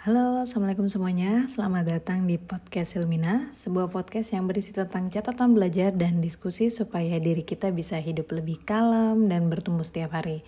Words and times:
Halo, 0.00 0.40
Assalamualaikum 0.40 0.88
semuanya. 0.88 1.44
Selamat 1.44 1.84
datang 1.84 2.24
di 2.24 2.40
Podcast 2.40 2.96
Ilmina, 2.96 3.52
sebuah 3.52 3.92
podcast 3.92 4.32
yang 4.32 4.48
berisi 4.48 4.72
tentang 4.72 5.12
catatan 5.12 5.52
belajar 5.52 5.92
dan 5.92 6.24
diskusi 6.24 6.72
supaya 6.72 7.20
diri 7.20 7.44
kita 7.44 7.68
bisa 7.68 8.00
hidup 8.00 8.32
lebih 8.32 8.64
kalem 8.64 9.28
dan 9.28 9.52
bertumbuh 9.52 9.84
setiap 9.84 10.16
hari. 10.16 10.40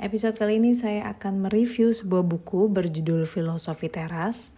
Episode 0.00 0.32
kali 0.32 0.56
ini 0.56 0.72
saya 0.72 1.12
akan 1.12 1.44
mereview 1.44 1.92
sebuah 1.92 2.24
buku 2.24 2.72
berjudul 2.72 3.28
Filosofi 3.28 3.92
Teras. 3.92 4.56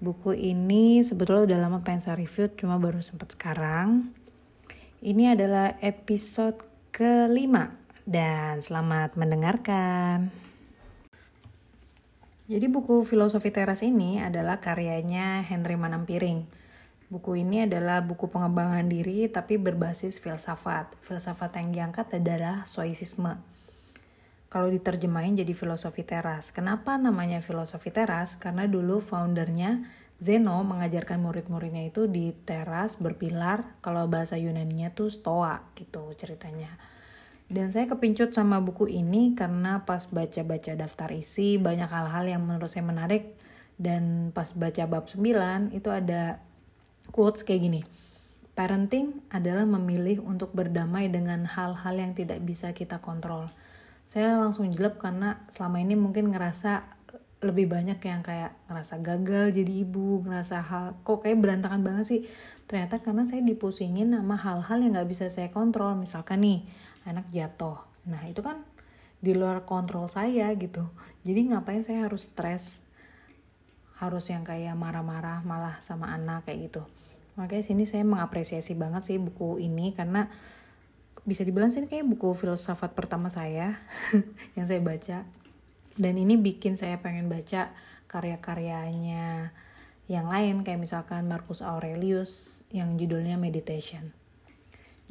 Buku 0.00 0.32
ini 0.32 1.04
sebetulnya 1.04 1.52
udah 1.52 1.58
lama 1.68 1.84
pengen 1.84 2.08
saya 2.08 2.16
review, 2.16 2.48
cuma 2.56 2.80
baru 2.80 3.04
sempat 3.04 3.36
sekarang. 3.36 4.16
Ini 5.04 5.36
adalah 5.36 5.76
episode 5.84 6.56
kelima, 6.88 7.68
dan 8.08 8.64
selamat 8.64 9.20
mendengarkan. 9.20 10.41
Jadi 12.52 12.68
buku 12.68 13.00
Filosofi 13.08 13.48
Teras 13.48 13.80
ini 13.80 14.20
adalah 14.20 14.60
karyanya 14.60 15.40
Henry 15.40 15.72
Manampiring. 15.72 16.44
Buku 17.08 17.40
ini 17.40 17.64
adalah 17.64 18.04
buku 18.04 18.28
pengembangan 18.28 18.92
diri 18.92 19.24
tapi 19.32 19.56
berbasis 19.56 20.20
filsafat. 20.20 20.92
Filsafat 21.00 21.56
yang 21.56 21.72
diangkat 21.72 22.12
adalah 22.20 22.68
Stoicisme. 22.68 23.40
Kalau 24.52 24.68
diterjemahin 24.68 25.32
jadi 25.32 25.56
filosofi 25.56 26.04
teras. 26.04 26.52
Kenapa 26.52 27.00
namanya 27.00 27.40
filosofi 27.40 27.88
teras? 27.88 28.36
Karena 28.36 28.68
dulu 28.68 29.00
foundernya 29.00 29.88
Zeno 30.20 30.60
mengajarkan 30.60 31.24
murid-muridnya 31.24 31.88
itu 31.88 32.04
di 32.04 32.36
teras 32.36 33.00
berpilar. 33.00 33.80
Kalau 33.80 34.04
bahasa 34.12 34.36
Yunani-nya 34.36 34.92
tuh 34.92 35.08
stoa 35.08 35.72
gitu 35.72 36.04
ceritanya. 36.20 36.68
Dan 37.52 37.68
saya 37.68 37.84
kepincut 37.84 38.32
sama 38.32 38.64
buku 38.64 38.88
ini 38.88 39.36
karena 39.36 39.84
pas 39.84 40.08
baca-baca 40.08 40.72
daftar 40.72 41.12
isi 41.12 41.60
banyak 41.60 41.84
hal-hal 41.84 42.24
yang 42.24 42.40
menurut 42.48 42.72
saya 42.72 42.80
menarik 42.80 43.36
dan 43.76 44.32
pas 44.32 44.56
baca 44.56 44.88
bab 44.88 45.04
9 45.04 45.76
itu 45.76 45.88
ada 45.92 46.40
quotes 47.12 47.44
kayak 47.44 47.68
gini. 47.68 47.80
Parenting 48.56 49.20
adalah 49.28 49.68
memilih 49.68 50.24
untuk 50.24 50.56
berdamai 50.56 51.12
dengan 51.12 51.44
hal-hal 51.44 51.92
yang 51.92 52.16
tidak 52.16 52.40
bisa 52.40 52.72
kita 52.72 53.04
kontrol. 53.04 53.52
Saya 54.08 54.40
langsung 54.40 54.72
jelek 54.72 54.96
karena 54.96 55.44
selama 55.52 55.76
ini 55.84 55.92
mungkin 55.92 56.32
ngerasa 56.32 56.88
lebih 57.42 57.68
banyak 57.68 57.98
yang 58.00 58.22
kayak 58.22 58.54
ngerasa 58.70 59.02
gagal 59.02 59.52
jadi 59.60 59.72
ibu, 59.82 60.24
ngerasa 60.24 60.56
hal 60.62 60.84
kok 61.04 61.26
kayak 61.26 61.36
berantakan 61.36 61.84
banget 61.84 62.04
sih. 62.06 62.20
Ternyata 62.64 63.04
karena 63.04 63.28
saya 63.28 63.44
dipusingin 63.44 64.14
sama 64.14 64.40
hal-hal 64.40 64.78
yang 64.80 64.96
nggak 64.96 65.10
bisa 65.10 65.28
saya 65.28 65.50
kontrol. 65.50 65.98
Misalkan 65.98 66.40
nih, 66.40 66.64
anak 67.06 67.28
jatuh. 67.30 67.78
Nah 68.06 68.22
itu 68.26 68.42
kan 68.42 68.62
di 69.22 69.32
luar 69.38 69.62
kontrol 69.62 70.10
saya 70.10 70.50
gitu. 70.58 70.86
Jadi 71.22 71.54
ngapain 71.54 71.82
saya 71.86 72.10
harus 72.10 72.26
stres? 72.26 72.82
Harus 74.02 74.26
yang 74.30 74.42
kayak 74.42 74.74
marah-marah 74.74 75.46
malah 75.46 75.78
sama 75.78 76.10
anak 76.10 76.50
kayak 76.50 76.70
gitu. 76.70 76.82
Makanya 77.38 77.62
sini 77.62 77.86
saya 77.86 78.02
mengapresiasi 78.02 78.74
banget 78.74 79.06
sih 79.06 79.16
buku 79.22 79.62
ini 79.62 79.94
karena 79.94 80.26
bisa 81.22 81.46
dibilang 81.46 81.70
sih 81.70 81.86
kayak 81.86 82.02
buku 82.02 82.34
filsafat 82.34 82.98
pertama 82.98 83.30
saya 83.30 83.78
yang 84.58 84.66
saya 84.66 84.82
baca. 84.82 85.22
Dan 85.94 86.18
ini 86.18 86.34
bikin 86.34 86.74
saya 86.74 86.98
pengen 86.98 87.30
baca 87.30 87.70
karya-karyanya 88.10 89.54
yang 90.10 90.26
lain 90.26 90.66
kayak 90.66 90.82
misalkan 90.82 91.30
Marcus 91.30 91.62
Aurelius 91.62 92.64
yang 92.74 92.98
judulnya 92.98 93.38
Meditation 93.38 94.21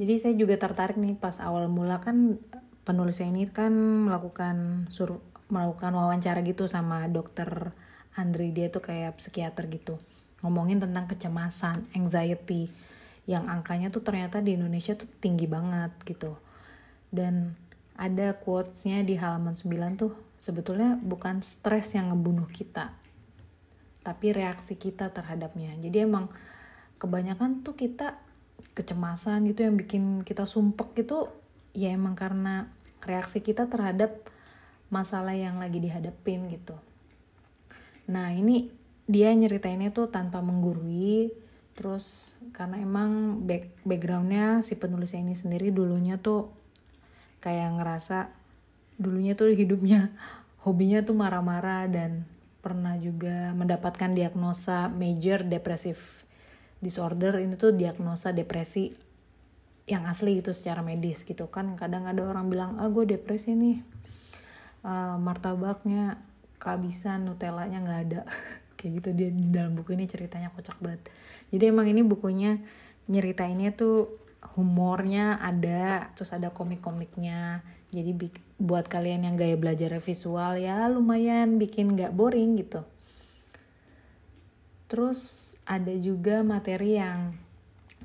jadi 0.01 0.13
saya 0.17 0.33
juga 0.33 0.57
tertarik 0.57 0.97
nih 0.97 1.13
pas 1.13 1.37
awal 1.37 1.69
mula 1.69 2.01
kan 2.01 2.41
penulisnya 2.81 3.29
ini 3.29 3.45
kan 3.45 3.69
melakukan 4.09 4.89
sur 4.89 5.21
melakukan 5.53 5.93
wawancara 5.93 6.41
gitu 6.41 6.65
sama 6.65 7.05
dokter 7.05 7.69
Andri. 8.17 8.49
Dia 8.49 8.73
tuh 8.73 8.81
kayak 8.81 9.21
psikiater 9.21 9.69
gitu. 9.69 10.01
Ngomongin 10.41 10.81
tentang 10.81 11.05
kecemasan 11.05 11.85
anxiety 11.93 12.73
yang 13.29 13.45
angkanya 13.45 13.93
tuh 13.93 14.01
ternyata 14.01 14.41
di 14.41 14.57
Indonesia 14.57 14.97
tuh 14.97 15.05
tinggi 15.21 15.45
banget 15.45 15.93
gitu. 16.01 16.33
Dan 17.13 17.53
ada 17.93 18.33
quotesnya 18.41 19.05
di 19.05 19.13
halaman 19.13 19.53
9 19.53 20.01
tuh 20.01 20.17
sebetulnya 20.41 20.97
bukan 20.97 21.45
stres 21.45 21.93
yang 21.93 22.09
ngebunuh 22.09 22.49
kita 22.49 22.97
tapi 24.01 24.33
reaksi 24.33 24.81
kita 24.81 25.13
terhadapnya. 25.13 25.77
Jadi 25.77 26.09
emang 26.09 26.25
kebanyakan 26.97 27.61
tuh 27.61 27.77
kita 27.77 28.17
kecemasan 28.73 29.47
gitu 29.49 29.67
yang 29.67 29.75
bikin 29.75 30.03
kita 30.25 30.47
sumpek 30.47 31.05
itu 31.07 31.27
ya 31.71 31.91
emang 31.91 32.15
karena 32.15 32.71
reaksi 33.03 33.41
kita 33.41 33.67
terhadap 33.67 34.27
masalah 34.91 35.33
yang 35.33 35.57
lagi 35.57 35.79
dihadapin 35.79 36.51
gitu. 36.51 36.75
Nah 38.11 38.35
ini 38.35 38.69
dia 39.07 39.31
nyeritainnya 39.31 39.95
tuh 39.95 40.11
tanpa 40.11 40.43
menggurui, 40.43 41.31
terus 41.73 42.35
karena 42.51 42.79
emang 42.79 43.43
back 43.47 43.71
backgroundnya 43.87 44.59
si 44.61 44.75
penulisnya 44.75 45.23
ini 45.23 45.35
sendiri 45.35 45.71
dulunya 45.71 46.19
tuh 46.19 46.51
kayak 47.41 47.79
ngerasa 47.79 48.29
dulunya 49.01 49.33
tuh 49.33 49.55
hidupnya 49.55 50.11
hobinya 50.67 51.01
tuh 51.01 51.17
marah-marah 51.17 51.89
dan 51.89 52.27
pernah 52.61 52.93
juga 53.01 53.57
mendapatkan 53.57 54.13
diagnosa 54.13 54.85
major 54.93 55.41
depresif 55.41 56.29
disorder 56.81 57.37
ini 57.37 57.55
tuh 57.55 57.77
diagnosa 57.77 58.33
depresi 58.33 58.89
yang 59.85 60.09
asli 60.09 60.41
gitu 60.41 60.51
secara 60.51 60.81
medis 60.81 61.21
gitu 61.23 61.47
kan. 61.47 61.77
Kadang 61.77 62.09
ada 62.09 62.25
orang 62.25 62.49
bilang 62.49 62.71
ah 62.81 62.89
gue 62.89 63.05
depresi 63.05 63.53
nih 63.53 63.77
uh, 64.85 65.15
martabaknya 65.21 66.17
kehabisan 66.57 67.29
nutellanya 67.29 67.79
nggak 67.81 68.01
ada. 68.09 68.21
Kayak 68.77 68.91
gitu 69.01 69.09
dia 69.13 69.29
di 69.29 69.45
dalam 69.53 69.77
buku 69.77 69.93
ini 69.93 70.09
ceritanya 70.09 70.49
kocak 70.49 70.81
banget. 70.81 71.05
Jadi 71.53 71.63
emang 71.69 71.85
ini 71.85 72.01
bukunya 72.01 72.57
nyeritainnya 73.05 73.77
tuh 73.77 74.17
humornya 74.57 75.37
ada 75.37 76.09
terus 76.17 76.33
ada 76.33 76.49
komik-komiknya. 76.49 77.61
Jadi 77.91 78.11
buat 78.57 78.87
kalian 78.87 79.27
yang 79.27 79.35
gaya 79.35 79.59
belajar 79.59 79.91
visual 79.99 80.57
ya 80.57 80.87
lumayan 80.87 81.61
bikin 81.61 81.93
nggak 81.93 82.15
boring 82.15 82.57
gitu. 82.57 82.81
Terus 84.87 85.50
ada 85.71 85.95
juga 85.95 86.43
materi 86.43 86.99
yang 86.99 87.31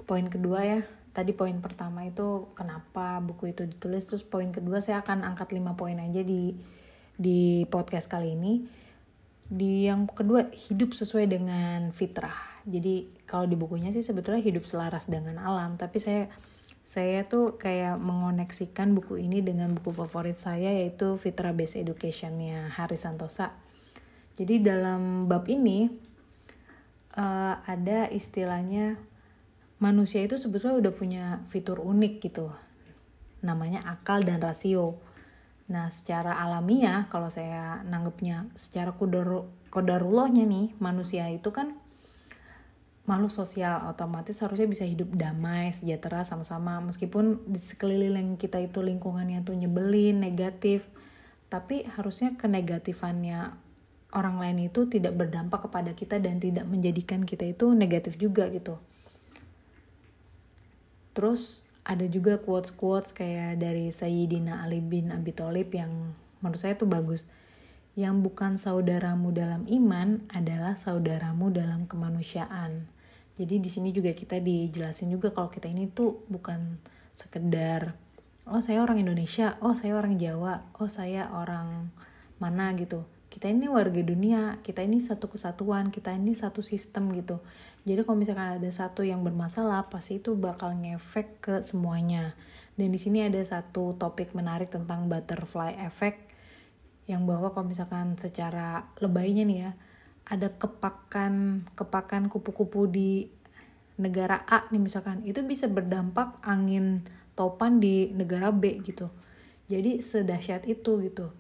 poin 0.07 0.31
kedua 0.31 0.63
ya. 0.63 0.81
Tadi 1.11 1.35
poin 1.35 1.59
pertama 1.59 2.07
itu 2.07 2.47
kenapa 2.55 3.19
buku 3.19 3.51
itu 3.51 3.67
ditulis 3.67 4.07
terus 4.07 4.23
poin 4.23 4.55
kedua 4.55 4.79
saya 4.79 5.03
akan 5.03 5.27
angkat 5.27 5.51
lima 5.51 5.75
poin 5.75 5.99
aja 5.99 6.23
di 6.23 6.55
di 7.19 7.67
podcast 7.67 8.07
kali 8.07 8.39
ini. 8.39 8.63
Di 9.51 9.91
yang 9.91 10.07
kedua 10.07 10.47
hidup 10.55 10.95
sesuai 10.95 11.27
dengan 11.27 11.91
fitrah. 11.91 12.63
Jadi 12.63 13.27
kalau 13.27 13.51
di 13.51 13.59
bukunya 13.59 13.91
sih 13.91 14.07
sebetulnya 14.07 14.43
hidup 14.43 14.63
selaras 14.63 15.11
dengan 15.11 15.43
alam 15.43 15.75
tapi 15.75 15.99
saya 15.99 16.31
saya 16.87 17.27
tuh 17.27 17.59
kayak 17.59 17.99
mengoneksikan 17.99 18.95
buku 18.95 19.19
ini 19.19 19.43
dengan 19.43 19.75
buku 19.75 19.91
favorit 19.91 20.39
saya 20.39 20.71
yaitu 20.71 21.19
Fitra 21.19 21.51
Based 21.51 21.75
Educationnya 21.75 22.71
Hari 22.71 22.95
Santosa. 22.95 23.51
Jadi 24.39 24.63
dalam 24.63 25.27
bab 25.27 25.51
ini 25.51 26.06
uh, 27.17 27.59
ada 27.65 28.07
istilahnya 28.13 29.01
manusia 29.81 30.25
itu 30.25 30.37
sebetulnya 30.41 30.79
udah 30.79 30.93
punya 30.93 31.25
fitur 31.49 31.83
unik 31.83 32.15
gitu. 32.23 32.53
Namanya 33.43 33.85
akal 33.89 34.23
dan 34.23 34.41
rasio. 34.41 35.01
Nah 35.67 35.91
secara 35.91 36.39
alamiah 36.39 37.11
kalau 37.11 37.27
saya 37.33 37.83
nanggepnya 37.83 38.47
secara 38.55 38.95
kodar 38.95 39.49
kodarullahnya 39.73 40.47
nih 40.47 40.73
manusia 40.79 41.27
itu 41.29 41.51
kan 41.51 41.75
makhluk 43.07 43.31
sosial 43.31 43.87
otomatis 43.87 44.39
harusnya 44.43 44.67
bisa 44.67 44.83
hidup 44.87 45.11
damai 45.15 45.75
sejahtera 45.75 46.23
sama-sama. 46.23 46.79
Meskipun 46.85 47.43
di 47.51 47.59
sekeliling 47.59 48.39
kita 48.39 48.63
itu 48.63 48.79
lingkungannya 48.81 49.43
tuh 49.43 49.59
nyebelin 49.59 50.23
negatif 50.23 50.87
tapi 51.47 51.87
harusnya 51.87 52.35
kenegatifannya 52.35 53.66
orang 54.17 54.41
lain 54.41 54.73
itu 54.73 54.89
tidak 54.89 55.13
berdampak 55.13 55.69
kepada 55.69 55.93
kita 55.93 56.17
dan 56.17 56.41
tidak 56.41 56.65
menjadikan 56.65 57.29
kita 57.29 57.45
itu 57.53 57.77
negatif 57.77 58.17
juga 58.17 58.49
gitu. 58.49 58.81
Terus 61.13 61.61
ada 61.85 62.09
juga 62.09 62.41
quotes-quotes 62.41 63.13
kayak 63.13 63.61
dari 63.61 63.93
Sayyidina 63.93 64.65
Ali 64.65 64.81
bin 64.81 65.13
Abi 65.13 65.37
Thalib 65.37 65.69
yang 65.77 66.17
menurut 66.41 66.61
saya 66.61 66.75
tuh 66.75 66.89
bagus. 66.89 67.29
Yang 67.97 68.29
bukan 68.29 68.61
saudaramu 68.61 69.33
dalam 69.33 69.65
iman 69.69 70.21
adalah 70.33 70.77
saudaramu 70.77 71.49
dalam 71.49 71.89
kemanusiaan. 71.89 72.89
Jadi 73.37 73.61
di 73.61 73.69
sini 73.73 73.93
juga 73.93 74.13
kita 74.13 74.41
dijelasin 74.41 75.13
juga 75.13 75.33
kalau 75.33 75.49
kita 75.53 75.69
ini 75.69 75.89
tuh 75.93 76.25
bukan 76.29 76.81
sekedar 77.17 77.97
oh 78.47 78.61
saya 78.61 78.85
orang 78.85 79.01
Indonesia, 79.01 79.57
oh 79.65 79.73
saya 79.73 79.97
orang 79.97 80.21
Jawa, 80.21 80.69
oh 80.77 80.89
saya 80.89 81.33
orang 81.33 81.89
mana 82.37 82.71
gitu 82.77 83.09
kita 83.29 83.51
ini 83.51 83.67
warga 83.67 84.01
dunia, 84.01 84.63
kita 84.63 84.87
ini 84.87 85.03
satu 85.03 85.29
kesatuan, 85.29 85.91
kita 85.91 86.15
ini 86.15 86.33
satu 86.33 86.63
sistem 86.63 87.11
gitu. 87.13 87.43
Jadi 87.85 88.03
kalau 88.07 88.19
misalkan 88.19 88.59
ada 88.59 88.71
satu 88.71 89.03
yang 89.03 89.23
bermasalah, 89.27 89.87
pasti 89.91 90.19
itu 90.23 90.35
bakal 90.35 90.75
ngefek 90.75 91.29
ke 91.43 91.55
semuanya. 91.63 92.39
Dan 92.79 92.93
di 92.93 93.01
sini 93.01 93.25
ada 93.25 93.41
satu 93.43 93.97
topik 93.97 94.33
menarik 94.37 94.71
tentang 94.71 95.11
butterfly 95.11 95.75
effect 95.85 96.33
yang 97.07 97.23
bahwa 97.25 97.55
kalau 97.55 97.71
misalkan 97.71 98.19
secara 98.19 98.91
lebaynya 98.99 99.47
nih 99.47 99.59
ya, 99.69 99.71
ada 100.27 100.51
kepakan 100.51 101.65
kepakan 101.79 102.27
kupu-kupu 102.27 102.91
di 102.91 103.31
negara 103.97 104.45
A 104.45 104.69
nih 104.69 104.83
misalkan 104.83 105.25
itu 105.25 105.41
bisa 105.47 105.71
berdampak 105.71 106.37
angin 106.45 107.07
topan 107.39 107.81
di 107.81 108.13
negara 108.13 108.53
B 108.53 108.83
gitu 108.85 109.09
jadi 109.71 110.03
sedahsyat 110.03 110.69
itu 110.69 111.01
gitu 111.07 111.33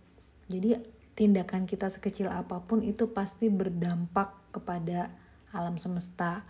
jadi 0.48 0.80
tindakan 1.16 1.64
kita 1.64 1.88
sekecil 1.88 2.28
apa 2.28 2.60
pun 2.60 2.84
itu 2.84 3.08
pasti 3.10 3.48
berdampak 3.48 4.36
kepada 4.52 5.08
alam 5.50 5.80
semesta. 5.80 6.44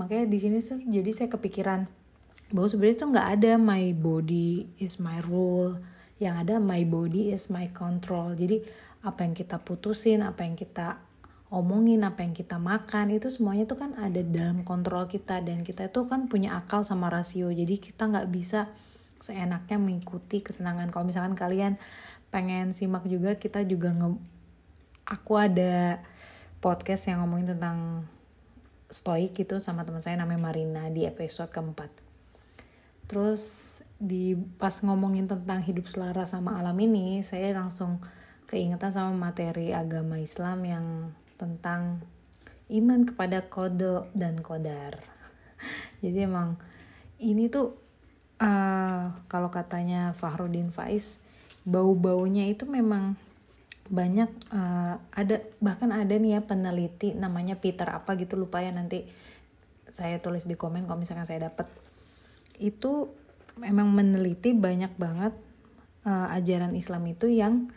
Makanya 0.00 0.24
di 0.24 0.38
sini 0.40 0.58
jadi 0.88 1.10
saya 1.12 1.28
kepikiran 1.28 1.84
bahwa 2.48 2.68
sebenarnya 2.68 2.96
itu 2.96 3.06
nggak 3.12 3.28
ada 3.38 3.52
my 3.60 3.84
body 3.92 4.50
is 4.80 4.96
my 4.96 5.20
rule. 5.28 5.76
Yang 6.16 6.34
ada 6.48 6.54
my 6.56 6.82
body 6.88 7.36
is 7.36 7.52
my 7.52 7.68
control. 7.76 8.32
Jadi 8.32 8.64
apa 9.04 9.28
yang 9.28 9.36
kita 9.36 9.60
putusin 9.60 10.24
apa 10.24 10.48
yang 10.48 10.56
kita 10.56 10.96
omongin 11.52 12.00
apa 12.00 12.24
yang 12.24 12.32
kita 12.32 12.56
makan 12.56 13.12
itu 13.12 13.28
semuanya 13.28 13.68
tuh 13.68 13.76
kan 13.76 13.92
ada 14.00 14.24
dalam 14.24 14.64
kontrol 14.64 15.04
kita. 15.04 15.44
Dan 15.44 15.60
kita 15.60 15.92
itu 15.92 16.08
kan 16.08 16.32
punya 16.32 16.56
akal 16.56 16.80
sama 16.80 17.12
rasio. 17.12 17.52
Jadi 17.52 17.76
kita 17.76 18.08
nggak 18.08 18.28
bisa 18.32 18.72
seenaknya 19.20 19.76
mengikuti 19.76 20.40
kesenangan. 20.40 20.88
Kalau 20.88 21.04
misalkan 21.04 21.36
kalian 21.36 21.76
pengen 22.32 22.72
simak 22.72 23.04
juga 23.04 23.36
kita 23.36 23.62
juga 23.68 23.92
nge 23.92 24.16
aku 25.04 25.32
ada 25.36 26.00
podcast 26.64 27.06
yang 27.12 27.22
ngomongin 27.22 27.54
tentang 27.54 28.08
stoik 28.88 29.36
gitu 29.36 29.60
sama 29.60 29.84
teman 29.84 30.00
saya 30.00 30.16
namanya 30.16 30.40
Marina 30.40 30.88
di 30.88 31.04
episode 31.04 31.52
keempat 31.52 31.92
terus 33.06 33.78
di 34.02 34.34
pas 34.56 34.72
ngomongin 34.82 35.28
tentang 35.28 35.60
hidup 35.62 35.86
selaras 35.86 36.32
sama 36.32 36.58
alam 36.58 36.74
ini 36.80 37.20
saya 37.20 37.52
langsung 37.52 38.02
keingetan 38.50 38.92
sama 38.92 39.30
materi 39.30 39.72
agama 39.72 40.20
Islam 40.20 40.58
yang 40.66 40.86
tentang 41.40 42.04
iman 42.68 43.08
kepada 43.08 43.48
kode 43.48 44.12
dan 44.12 44.36
kodar. 44.44 45.00
Jadi 46.04 46.28
emang 46.28 46.60
ini 47.16 47.48
tuh 47.48 47.72
uh, 48.44 49.24
kalau 49.24 49.48
katanya 49.48 50.12
Fahrudin 50.12 50.68
Faiz 50.68 51.21
bau-baunya 51.62 52.50
itu 52.50 52.66
memang 52.66 53.14
banyak 53.92 54.30
uh, 54.50 54.96
ada 55.12 55.42
bahkan 55.58 55.90
ada 55.92 56.14
nih 56.16 56.38
ya 56.38 56.40
peneliti 56.42 57.12
namanya 57.12 57.58
Peter 57.58 57.86
apa 57.90 58.16
gitu 58.16 58.38
lupa 58.38 58.62
ya 58.62 58.72
nanti 58.72 59.04
saya 59.92 60.22
tulis 60.22 60.48
di 60.48 60.56
komen 60.56 60.88
kalau 60.88 61.02
misalnya 61.02 61.28
saya 61.28 61.52
dapat 61.52 61.68
itu 62.56 63.12
memang 63.60 63.92
meneliti 63.92 64.56
banyak 64.56 64.96
banget 64.96 65.34
uh, 66.08 66.32
ajaran 66.32 66.72
Islam 66.72 67.04
itu 67.10 67.28
yang 67.28 67.68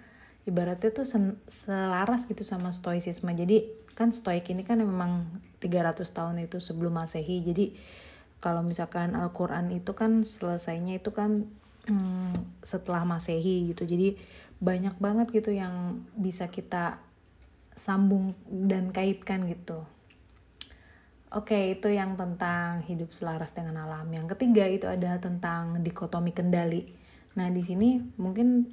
ibaratnya 0.45 0.93
tuh 0.93 1.05
selaras 1.49 2.29
gitu 2.29 2.45
sama 2.45 2.71
stoicisme 2.71 3.33
jadi 3.33 3.65
kan 3.95 4.11
stoik 4.11 4.51
ini 4.51 4.67
kan 4.67 4.83
memang 4.83 5.39
300 5.63 6.03
tahun 6.11 6.35
itu 6.43 6.59
sebelum 6.59 6.99
masehi. 6.99 7.41
Jadi 7.41 7.73
kalau 8.43 8.61
misalkan 8.61 9.15
Al-Quran 9.15 9.71
itu 9.71 9.95
kan 9.95 10.21
selesainya 10.21 10.99
itu 10.99 11.15
kan 11.15 11.47
hmm, 11.89 12.61
setelah 12.61 13.03
masehi 13.03 13.73
gitu 13.73 13.85
jadi 13.85 14.17
banyak 14.59 14.95
banget 14.97 15.27
gitu 15.31 15.51
yang 15.51 16.05
bisa 16.15 16.47
kita 16.47 16.99
sambung 17.75 18.33
dan 18.47 18.89
kaitkan 18.95 19.45
gitu 19.49 19.83
Oke, 21.35 21.75
itu 21.75 21.91
yang 21.91 22.15
tentang 22.15 22.79
hidup 22.87 23.11
selaras 23.11 23.51
dengan 23.51 23.83
alam. 23.83 24.07
Yang 24.07 24.37
ketiga 24.37 24.71
itu 24.71 24.87
ada 24.87 25.19
tentang 25.19 25.83
dikotomi 25.83 26.31
kendali. 26.31 26.87
Nah, 27.35 27.51
di 27.51 27.59
sini 27.59 27.99
mungkin 28.15 28.71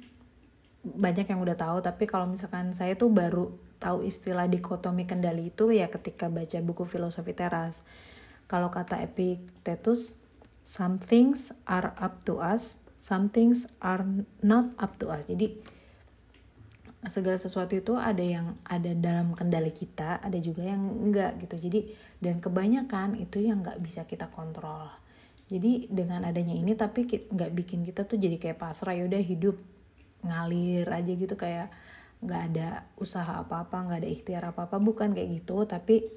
banyak 0.83 1.31
yang 1.31 1.39
udah 1.39 1.55
tahu 1.55 1.79
tapi 1.79 2.03
kalau 2.03 2.27
misalkan 2.27 2.75
saya 2.75 2.99
tuh 2.99 3.07
baru 3.07 3.55
tahu 3.79 4.03
istilah 4.03 4.51
dikotomi 4.51 5.07
kendali 5.07 5.47
itu 5.47 5.71
ya 5.71 5.87
ketika 5.87 6.27
baca 6.27 6.59
buku 6.59 6.83
filosofi 6.83 7.31
teras 7.31 7.87
kalau 8.51 8.67
kata 8.67 8.99
Epictetus 8.99 10.19
some 10.67 10.99
things 10.99 11.55
are 11.63 11.95
up 11.95 12.27
to 12.27 12.43
us 12.43 12.82
some 12.97 13.29
things 13.29 13.67
are 13.83 14.03
not 14.41 14.71
up 14.79 14.95
to 15.01 15.11
us. 15.11 15.27
Jadi 15.27 15.59
segala 17.03 17.35
sesuatu 17.35 17.75
itu 17.75 17.99
ada 17.99 18.23
yang 18.23 18.55
ada 18.63 18.95
dalam 18.95 19.35
kendali 19.35 19.75
kita 19.75 20.23
ada 20.23 20.39
juga 20.39 20.63
yang 20.63 20.79
enggak 20.87 21.35
gitu. 21.43 21.59
Jadi 21.59 21.79
dan 22.23 22.39
kebanyakan 22.39 23.19
itu 23.19 23.43
yang 23.43 23.59
nggak 23.59 23.79
bisa 23.83 24.07
kita 24.07 24.31
kontrol. 24.31 24.87
Jadi 25.51 25.91
dengan 25.91 26.23
adanya 26.23 26.55
ini 26.55 26.71
tapi 26.73 27.03
nggak 27.07 27.51
bikin 27.51 27.83
kita 27.83 28.07
tuh 28.07 28.15
jadi 28.15 28.39
kayak 28.39 28.57
pasrah 28.57 28.95
ya 28.95 29.03
udah 29.03 29.19
hidup 29.19 29.59
ngalir 30.23 30.87
aja 30.87 31.11
gitu. 31.11 31.35
Kayak 31.35 31.75
nggak 32.23 32.41
ada 32.55 32.87
usaha 32.95 33.43
apa-apa 33.43 33.91
nggak 33.91 33.99
ada 33.99 34.09
ikhtiar 34.09 34.43
apa-apa 34.47 34.79
bukan 34.79 35.11
kayak 35.11 35.43
gitu. 35.43 35.67
Tapi 35.67 36.07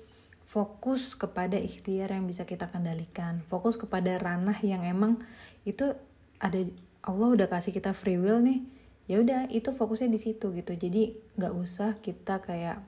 fokus 0.46 1.18
kepada 1.18 1.58
ikhtiar 1.58 2.14
yang 2.14 2.30
bisa 2.30 2.46
kita 2.46 2.70
kendalikan. 2.70 3.42
Fokus 3.50 3.74
kepada 3.74 4.14
ranah 4.22 4.62
yang 4.62 4.86
emang 4.86 5.18
itu 5.66 5.98
ada 6.40 6.58
Allah 7.06 7.28
udah 7.38 7.46
kasih 7.46 7.70
kita 7.70 7.94
free 7.94 8.18
will 8.18 8.42
nih 8.42 8.66
ya 9.06 9.22
udah 9.22 9.46
itu 9.50 9.70
fokusnya 9.70 10.10
di 10.10 10.20
situ 10.20 10.50
gitu. 10.50 10.72
Jadi 10.74 11.14
nggak 11.38 11.54
usah 11.54 11.98
kita 12.02 12.42
kayak 12.42 12.82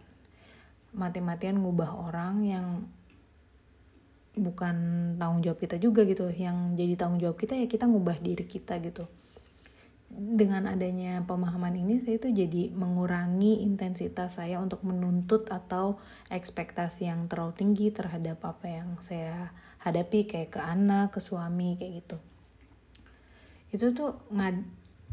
mati-matian 0.95 1.63
ngubah 1.63 2.11
orang 2.11 2.35
yang 2.43 2.67
bukan 4.39 4.77
tanggung 5.19 5.43
jawab 5.43 5.59
kita 5.63 5.79
juga 5.79 6.03
gitu. 6.03 6.27
Yang 6.31 6.75
jadi 6.75 6.95
tanggung 6.99 7.23
jawab 7.23 7.39
kita 7.39 7.55
ya 7.55 7.71
kita 7.71 7.87
ngubah 7.87 8.19
diri 8.19 8.45
kita 8.45 8.83
gitu. 8.83 9.07
Dengan 10.09 10.73
adanya 10.73 11.21
pemahaman 11.29 11.77
ini 11.77 12.01
saya 12.01 12.17
itu 12.17 12.33
jadi 12.33 12.73
mengurangi 12.73 13.61
intensitas 13.61 14.41
saya 14.41 14.57
untuk 14.57 14.81
menuntut 14.81 15.53
atau 15.53 16.01
ekspektasi 16.33 17.13
yang 17.13 17.29
terlalu 17.29 17.53
tinggi 17.55 17.87
terhadap 17.93 18.41
apa 18.41 18.67
yang 18.67 18.97
saya 19.05 19.53
hadapi 19.85 20.25
kayak 20.25 20.51
ke 20.57 20.61
anak, 20.65 21.13
ke 21.15 21.21
suami 21.21 21.77
kayak 21.77 22.03
gitu. 22.03 22.19
Itu 23.69 23.93
tuh 23.93 24.17
ngad 24.33 24.57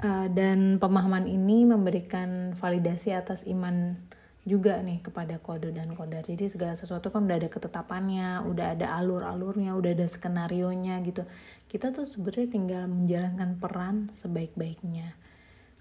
uh, 0.04 0.28
dan 0.32 0.80
pemahaman 0.80 1.28
ini 1.28 1.68
memberikan 1.68 2.56
validasi 2.56 3.12
atas 3.12 3.44
iman 3.48 4.00
juga 4.46 4.78
nih 4.78 5.02
kepada 5.02 5.42
kode 5.42 5.74
dan 5.74 5.98
kodar. 5.98 6.22
Jadi 6.22 6.46
segala 6.46 6.78
sesuatu 6.78 7.10
kan 7.10 7.26
udah 7.26 7.42
ada 7.42 7.50
ketetapannya, 7.50 8.46
udah 8.46 8.78
ada 8.78 8.94
alur-alurnya, 9.02 9.74
udah 9.74 9.92
ada 9.98 10.06
skenario 10.06 10.70
nya 10.70 11.02
gitu. 11.02 11.26
Kita 11.66 11.90
tuh 11.90 12.06
sebenarnya 12.06 12.48
tinggal 12.54 12.84
menjalankan 12.86 13.58
peran 13.58 13.96
sebaik-baiknya. 14.14 15.18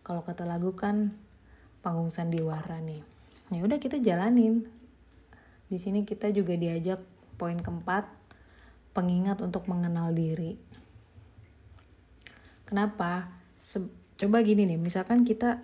Kalau 0.00 0.24
kata 0.24 0.48
lagu 0.48 0.72
kan 0.72 1.12
panggung 1.84 2.08
sandiwara 2.08 2.80
nih. 2.80 3.04
Ya 3.52 3.60
udah 3.60 3.76
kita 3.76 4.00
jalanin. 4.00 4.64
Di 5.68 5.76
sini 5.76 6.08
kita 6.08 6.32
juga 6.32 6.56
diajak 6.56 7.04
poin 7.36 7.60
keempat, 7.60 8.08
pengingat 8.96 9.44
untuk 9.44 9.68
mengenal 9.68 10.16
diri. 10.16 10.56
Kenapa? 12.64 13.28
Se 13.60 13.80
coba 14.20 14.44
gini 14.44 14.68
nih, 14.68 14.78
misalkan 14.80 15.24
kita 15.24 15.60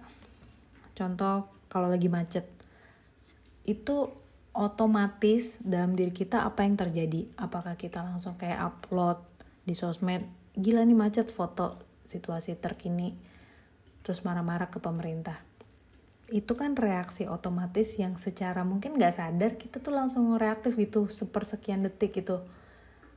contoh 0.96 1.48
kalau 1.72 1.88
lagi 1.88 2.08
macet. 2.12 2.44
Itu 3.64 4.12
otomatis 4.50 5.60
dalam 5.62 5.94
diri 5.94 6.10
kita 6.10 6.42
apa 6.44 6.66
yang 6.66 6.74
terjadi? 6.74 7.30
Apakah 7.38 7.78
kita 7.78 8.02
langsung 8.02 8.34
kayak 8.36 8.60
upload 8.60 9.22
di 9.64 9.72
sosmed 9.76 10.26
gila 10.58 10.82
nih 10.82 10.98
macet 10.98 11.30
foto 11.30 11.78
situasi 12.02 12.58
terkini 12.58 13.14
terus 14.02 14.26
marah-marah 14.26 14.72
ke 14.72 14.82
pemerintah. 14.82 15.38
Itu 16.30 16.58
kan 16.58 16.74
reaksi 16.74 17.26
otomatis 17.26 17.98
yang 17.98 18.18
secara 18.18 18.66
mungkin 18.66 18.98
nggak 18.98 19.14
sadar 19.14 19.54
kita 19.54 19.78
tuh 19.78 19.94
langsung 19.94 20.34
reaktif 20.34 20.74
gitu 20.78 21.06
sepersekian 21.06 21.86
detik 21.86 22.18
gitu 22.18 22.42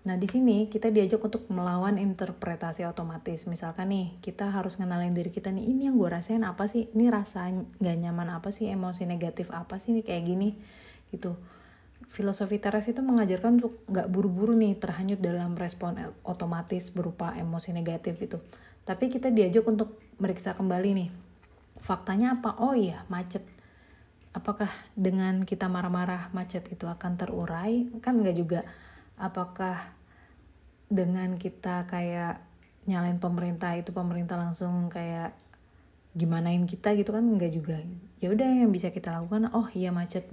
Nah, 0.03 0.19
di 0.19 0.27
sini 0.27 0.67
kita 0.67 0.91
diajak 0.91 1.23
untuk 1.23 1.47
melawan 1.47 1.95
interpretasi 1.95 2.83
otomatis. 2.83 3.47
Misalkan 3.47 3.87
nih, 3.87 4.19
kita 4.19 4.51
harus 4.51 4.75
ngenalin 4.75 5.15
diri 5.15 5.31
kita 5.31 5.47
nih, 5.47 5.63
ini 5.63 5.87
yang 5.87 5.95
gue 5.95 6.11
rasain 6.11 6.43
apa 6.43 6.67
sih? 6.67 6.91
Ini 6.91 7.07
rasa 7.07 7.47
gak 7.79 7.97
nyaman 8.03 8.35
apa 8.35 8.51
sih? 8.51 8.67
Emosi 8.67 9.07
negatif 9.07 9.47
apa 9.55 9.79
sih 9.79 9.95
nih 9.95 10.03
kayak 10.03 10.23
gini? 10.27 10.59
Gitu. 11.07 11.39
Filosofi 12.03 12.59
teras 12.59 12.91
itu 12.91 12.99
mengajarkan 12.99 13.63
untuk 13.63 13.79
gak 13.87 14.11
buru-buru 14.11 14.51
nih 14.59 14.75
terhanyut 14.75 15.23
dalam 15.23 15.55
respon 15.55 15.95
otomatis 16.27 16.91
berupa 16.91 17.31
emosi 17.39 17.71
negatif 17.71 18.19
gitu. 18.19 18.43
Tapi 18.83 19.07
kita 19.07 19.31
diajak 19.31 19.63
untuk 19.63 20.03
meriksa 20.19 20.51
kembali 20.51 20.89
nih. 20.99 21.09
Faktanya 21.79 22.43
apa? 22.43 22.59
Oh 22.59 22.75
iya, 22.75 23.07
macet. 23.07 23.47
Apakah 24.35 24.67
dengan 24.99 25.47
kita 25.47 25.71
marah-marah 25.71 26.27
macet 26.35 26.67
itu 26.67 26.91
akan 26.91 27.15
terurai? 27.15 27.87
Kan 28.03 28.19
nggak 28.19 28.35
juga 28.35 28.67
apakah 29.17 29.93
dengan 30.89 31.37
kita 31.41 31.89
kayak 31.89 32.41
nyalain 32.85 33.17
pemerintah 33.17 33.73
itu 33.73 33.95
pemerintah 33.95 34.35
langsung 34.35 34.91
kayak 34.91 35.33
gimanain 36.13 36.67
kita 36.69 36.93
gitu 36.93 37.09
kan 37.09 37.25
enggak 37.25 37.53
juga. 37.55 37.81
Ya 38.21 38.29
udah 38.29 38.45
yang 38.45 38.69
bisa 38.69 38.93
kita 38.93 39.09
lakukan 39.09 39.49
oh 39.51 39.67
iya 39.73 39.89
macet. 39.89 40.29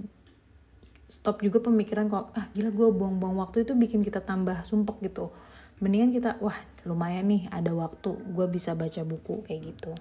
Stop 1.11 1.43
juga 1.43 1.59
pemikiran 1.59 2.07
kok 2.07 2.31
ah 2.37 2.47
gila 2.55 2.71
gue 2.71 2.87
buang-buang 2.93 3.35
waktu 3.41 3.67
itu 3.67 3.75
bikin 3.75 4.05
kita 4.05 4.21
tambah 4.23 4.63
sumpek 4.63 5.01
gitu. 5.11 5.33
Mendingan 5.81 6.13
kita 6.13 6.37
wah 6.39 6.55
lumayan 6.85 7.27
nih 7.27 7.49
ada 7.49 7.73
waktu 7.73 8.13
gue 8.13 8.47
bisa 8.47 8.77
baca 8.77 9.01
buku 9.01 9.41
kayak 9.43 9.61
gitu. 9.73 9.91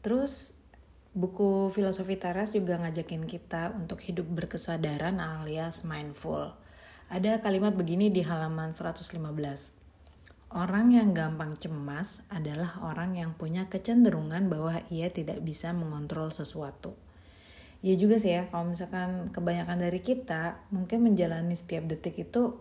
Terus 0.00 0.56
Buku 1.14 1.70
Filosofi 1.70 2.18
Teras 2.18 2.50
juga 2.58 2.74
ngajakin 2.74 3.22
kita 3.22 3.70
untuk 3.78 4.02
hidup 4.02 4.26
berkesadaran 4.34 5.22
alias 5.22 5.86
mindful. 5.86 6.58
Ada 7.06 7.38
kalimat 7.38 7.70
begini 7.78 8.10
di 8.10 8.26
halaman 8.26 8.74
115. 8.74 9.22
Orang 10.50 10.90
yang 10.90 11.14
gampang 11.14 11.54
cemas 11.54 12.18
adalah 12.26 12.82
orang 12.82 13.14
yang 13.14 13.30
punya 13.38 13.70
kecenderungan 13.70 14.50
bahwa 14.50 14.82
ia 14.90 15.06
tidak 15.06 15.38
bisa 15.46 15.70
mengontrol 15.70 16.34
sesuatu. 16.34 16.98
Ya 17.78 17.94
juga 17.94 18.18
sih 18.18 18.34
ya, 18.34 18.50
kalau 18.50 18.74
misalkan 18.74 19.30
kebanyakan 19.30 19.86
dari 19.86 20.02
kita 20.02 20.66
mungkin 20.74 21.06
menjalani 21.06 21.54
setiap 21.54 21.86
detik 21.86 22.26
itu 22.26 22.58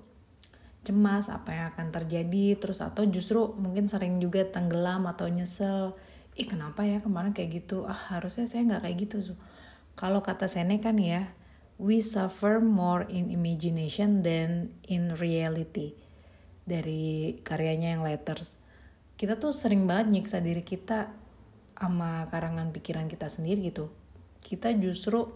cemas 0.86 1.26
apa 1.34 1.50
yang 1.58 1.66
akan 1.74 1.90
terjadi 1.90 2.62
terus 2.62 2.86
atau 2.86 3.02
justru 3.10 3.50
mungkin 3.58 3.90
sering 3.90 4.22
juga 4.22 4.46
tenggelam 4.46 5.10
atau 5.10 5.26
nyesel 5.26 5.98
ih 6.34 6.48
kenapa 6.50 6.82
ya 6.84 6.98
kemarin 7.00 7.32
kayak 7.32 7.64
gitu? 7.64 7.86
Ah 7.86 8.18
harusnya 8.18 8.50
saya 8.50 8.66
nggak 8.66 8.84
kayak 8.86 8.98
gitu 9.08 9.38
kalau 9.94 10.26
kata 10.26 10.50
Seneca 10.50 10.90
kan 10.90 10.98
ya 10.98 11.30
we 11.78 12.02
suffer 12.02 12.62
more 12.62 13.06
in 13.10 13.30
imagination 13.30 14.26
than 14.26 14.74
in 14.90 15.14
reality. 15.18 15.94
Dari 16.64 17.44
karyanya 17.44 17.98
yang 17.98 18.04
letters. 18.08 18.56
Kita 19.20 19.36
tuh 19.36 19.52
sering 19.52 19.86
banget 19.86 20.10
nyiksa 20.16 20.40
diri 20.40 20.64
kita 20.64 21.12
sama 21.76 22.32
karangan 22.32 22.72
pikiran 22.72 23.12
kita 23.12 23.28
sendiri 23.28 23.68
gitu. 23.68 23.92
Kita 24.40 24.72
justru 24.80 25.28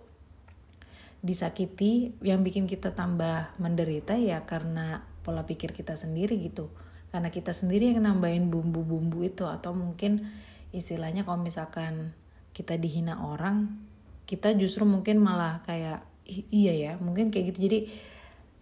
disakiti 1.19 2.15
yang 2.23 2.45
bikin 2.45 2.69
kita 2.69 2.95
tambah 2.95 3.59
menderita 3.59 4.15
ya 4.15 4.47
karena 4.47 5.03
pola 5.27 5.43
pikir 5.43 5.75
kita 5.75 5.99
sendiri 5.99 6.39
gitu. 6.39 6.71
Karena 7.11 7.27
kita 7.27 7.51
sendiri 7.51 7.91
yang 7.91 8.07
nambahin 8.07 8.47
bumbu-bumbu 8.47 9.27
itu 9.27 9.43
atau 9.43 9.75
mungkin 9.75 10.23
istilahnya 10.75 11.23
kalau 11.23 11.39
misalkan 11.39 12.11
kita 12.51 12.75
dihina 12.75 13.21
orang 13.21 13.87
kita 14.27 14.51
justru 14.57 14.83
mungkin 14.83 15.23
malah 15.23 15.63
kayak 15.63 16.03
iya 16.51 16.73
ya 16.75 16.93
mungkin 16.99 17.31
kayak 17.31 17.55
gitu. 17.55 17.71
Jadi 17.71 17.79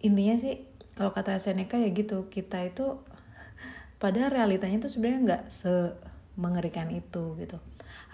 intinya 0.06 0.38
sih 0.38 0.62
kalau 0.94 1.10
kata 1.10 1.36
Seneca 1.42 1.76
ya 1.76 1.90
gitu 1.90 2.30
kita 2.30 2.62
itu 2.62 3.02
pada 4.02 4.30
realitanya 4.30 4.78
itu 4.78 4.88
sebenarnya 4.88 5.20
nggak 5.26 5.42
se 5.50 5.96
mengerikan 6.38 6.86
itu 6.94 7.34
gitu. 7.40 7.58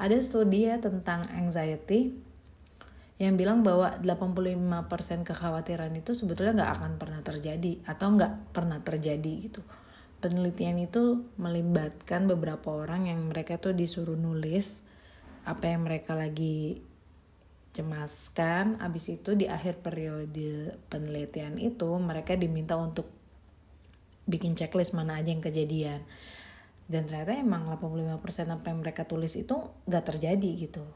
Ada 0.00 0.16
studi 0.24 0.64
ya 0.64 0.80
tentang 0.80 1.26
anxiety 1.36 2.16
yang 3.20 3.36
bilang 3.38 3.60
bahwa 3.62 4.00
85% 4.02 5.22
kekhawatiran 5.22 5.92
itu 5.94 6.10
sebetulnya 6.16 6.58
nggak 6.58 6.72
akan 6.80 6.92
pernah 6.98 7.20
terjadi 7.20 7.78
atau 7.86 8.18
nggak 8.18 8.50
pernah 8.50 8.82
terjadi 8.82 9.32
gitu 9.46 9.62
penelitian 10.22 10.78
itu 10.78 11.26
melibatkan 11.34 12.30
beberapa 12.30 12.70
orang 12.70 13.10
yang 13.10 13.26
mereka 13.26 13.58
tuh 13.58 13.74
disuruh 13.74 14.14
nulis 14.14 14.86
apa 15.42 15.74
yang 15.74 15.82
mereka 15.82 16.14
lagi 16.14 16.80
cemaskan. 17.74 18.78
Abis 18.78 19.10
itu 19.10 19.34
di 19.34 19.50
akhir 19.50 19.82
periode 19.82 20.78
penelitian 20.86 21.58
itu 21.58 21.90
mereka 21.98 22.38
diminta 22.38 22.78
untuk 22.78 23.10
bikin 24.30 24.54
checklist 24.54 24.94
mana 24.94 25.18
aja 25.18 25.34
yang 25.34 25.42
kejadian. 25.42 26.06
Dan 26.86 27.10
ternyata 27.10 27.34
emang 27.34 27.66
85% 27.66 28.22
apa 28.54 28.70
yang 28.70 28.78
mereka 28.80 29.02
tulis 29.02 29.34
itu 29.34 29.58
gak 29.90 30.14
terjadi 30.14 30.50
gitu. 30.54 30.86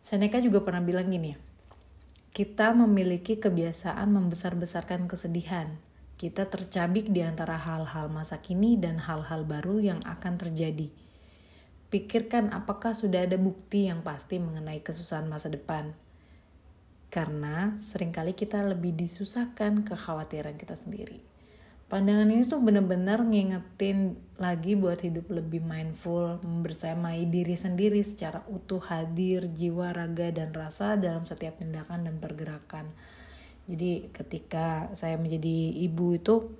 Seneca 0.00 0.40
juga 0.40 0.64
pernah 0.64 0.80
bilang 0.80 1.12
gini 1.12 1.52
kita 2.32 2.72
memiliki 2.72 3.36
kebiasaan 3.36 4.08
membesar-besarkan 4.08 5.04
kesedihan 5.04 5.76
kita 6.22 6.46
tercabik 6.46 7.10
di 7.10 7.18
antara 7.18 7.58
hal-hal 7.58 8.06
masa 8.06 8.38
kini 8.38 8.78
dan 8.78 9.02
hal-hal 9.02 9.42
baru 9.42 9.82
yang 9.82 9.98
akan 10.06 10.38
terjadi. 10.38 10.86
Pikirkan 11.90 12.54
apakah 12.54 12.94
sudah 12.94 13.26
ada 13.26 13.34
bukti 13.34 13.90
yang 13.90 14.06
pasti 14.06 14.38
mengenai 14.38 14.86
kesusahan 14.86 15.26
masa 15.26 15.50
depan. 15.50 15.90
Karena 17.10 17.74
sering 17.74 18.14
kali 18.14 18.38
kita 18.38 18.62
lebih 18.62 18.94
disusahkan 18.94 19.82
kekhawatiran 19.82 20.54
kita 20.54 20.78
sendiri. 20.78 21.18
Pandangan 21.90 22.30
ini 22.30 22.46
tuh 22.46 22.62
bener-bener 22.62 23.18
ngingetin 23.18 24.14
lagi 24.38 24.78
buat 24.78 25.02
hidup 25.02 25.26
lebih 25.26 25.58
mindful, 25.66 26.38
membersamai 26.46 27.26
diri 27.34 27.58
sendiri 27.58 27.98
secara 27.98 28.46
utuh 28.46 28.80
hadir, 28.94 29.50
jiwa, 29.50 29.90
raga, 29.90 30.30
dan 30.30 30.54
rasa 30.54 30.94
dalam 30.94 31.26
setiap 31.26 31.58
tindakan 31.58 32.06
dan 32.06 32.22
pergerakan 32.22 32.94
jadi 33.72 34.12
ketika 34.12 34.92
saya 34.92 35.16
menjadi 35.16 35.80
ibu 35.88 36.12
itu 36.12 36.52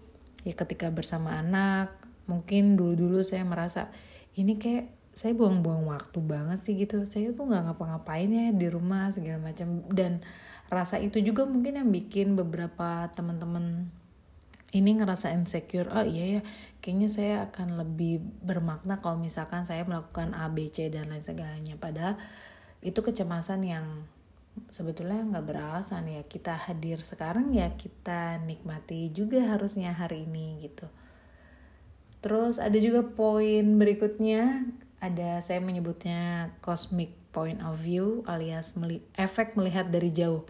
ya 0.49 0.57
ketika 0.57 0.89
bersama 0.89 1.37
anak 1.37 1.93
mungkin 2.25 2.75
dulu-dulu 2.81 3.21
saya 3.21 3.45
merasa 3.45 3.93
ini 4.33 4.57
kayak 4.57 4.89
saya 5.13 5.37
buang-buang 5.37 5.93
waktu 5.93 6.25
banget 6.25 6.59
sih 6.65 6.73
gitu. 6.81 7.05
Saya 7.05 7.37
tuh 7.37 7.45
nggak 7.45 7.69
ngapa-ngapain 7.69 8.33
ya 8.33 8.49
di 8.49 8.67
rumah 8.73 9.13
segala 9.13 9.53
macam. 9.53 9.85
Dan 9.93 10.25
rasa 10.73 10.97
itu 10.97 11.21
juga 11.21 11.45
mungkin 11.45 11.77
yang 11.77 11.93
bikin 11.93 12.33
beberapa 12.33 13.13
teman-teman 13.13 13.93
ini 14.73 14.97
ngerasa 14.97 15.37
insecure 15.37 15.93
oh 15.93 16.01
iya 16.01 16.41
ya 16.41 16.43
kayaknya 16.81 17.09
saya 17.13 17.35
akan 17.53 17.77
lebih 17.77 18.25
bermakna 18.41 19.05
kalau 19.05 19.21
misalkan 19.21 19.69
saya 19.69 19.85
melakukan 19.85 20.33
A 20.33 20.49
B 20.49 20.73
C 20.73 20.89
dan 20.89 21.13
lain 21.13 21.21
segalanya. 21.21 21.77
Padahal 21.77 22.17
itu 22.81 22.97
kecemasan 23.05 23.69
yang 23.69 24.09
sebetulnya 24.69 25.23
nggak 25.23 25.47
beralasan 25.47 26.09
ya. 26.09 26.23
Kita 26.25 26.57
hadir 26.57 27.03
sekarang 27.05 27.53
ya 27.53 27.73
kita 27.75 28.41
nikmati 28.43 29.13
juga 29.13 29.43
harusnya 29.47 29.93
hari 29.93 30.25
ini 30.25 30.65
gitu. 30.67 30.87
Terus 32.23 32.63
ada 32.63 32.79
juga 32.79 33.03
poin 33.07 33.65
berikutnya. 33.79 34.67
Ada 35.03 35.43
saya 35.43 35.59
menyebutnya 35.59 36.55
cosmic 36.63 37.11
point 37.35 37.59
of 37.65 37.75
view 37.83 38.23
alias 38.31 38.79
meli 38.79 39.03
efek 39.19 39.59
melihat 39.59 39.91
dari 39.91 40.15
jauh. 40.15 40.47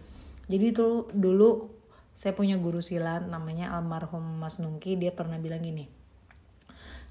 Jadi 0.51 0.77
itu 0.77 1.09
dulu 1.17 1.73
saya 2.13 2.37
punya 2.37 2.61
guru 2.61 2.85
silat 2.85 3.25
namanya 3.25 3.73
almarhum 3.73 4.23
Mas 4.37 4.61
Nungki 4.61 5.01
dia 5.01 5.11
pernah 5.11 5.41
bilang 5.41 5.65
gini 5.65 5.89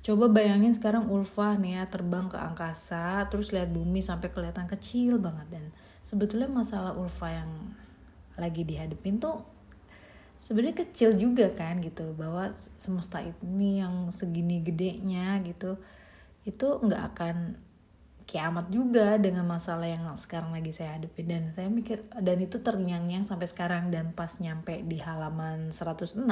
coba 0.02 0.30
bayangin 0.34 0.74
sekarang 0.74 1.10
Ulfa 1.14 1.54
nih 1.62 1.78
ya 1.78 1.84
terbang 1.86 2.26
ke 2.26 2.38
angkasa 2.38 3.22
terus 3.30 3.54
lihat 3.54 3.70
bumi 3.70 4.02
sampai 4.02 4.34
kelihatan 4.34 4.66
kecil 4.66 5.22
banget 5.22 5.48
dan 5.54 5.66
sebetulnya 6.02 6.50
masalah 6.50 6.98
Ulfa 6.98 7.30
yang 7.32 7.52
lagi 8.36 8.66
dihadapin 8.66 9.22
tuh 9.22 9.46
sebenarnya 10.42 10.84
kecil 10.86 11.14
juga 11.14 11.54
kan 11.54 11.78
gitu 11.86 12.18
bahwa 12.18 12.50
semesta 12.82 13.22
ini 13.22 13.86
yang 13.86 14.10
segini 14.10 14.66
gedenya 14.66 15.38
gitu 15.46 15.78
itu 16.42 16.68
nggak 16.82 17.04
akan 17.14 17.38
kiamat 18.26 18.72
juga 18.74 19.22
dengan 19.22 19.46
masalah 19.46 19.86
yang 19.86 20.08
sekarang 20.18 20.50
lagi 20.56 20.74
saya 20.74 20.98
hadapi 20.98 21.22
dan 21.28 21.54
saya 21.54 21.70
mikir 21.70 22.02
dan 22.16 22.38
itu 22.42 22.58
terngiang-ngiang 22.58 23.28
sampai 23.28 23.46
sekarang 23.46 23.94
dan 23.94 24.16
pas 24.16 24.40
nyampe 24.42 24.82
di 24.88 24.98
halaman 25.04 25.70
106 25.70 26.26